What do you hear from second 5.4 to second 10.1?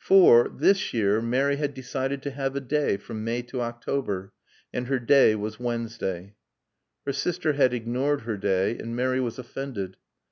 Wednesday. Her sister had ignored her day, and Mary was offended.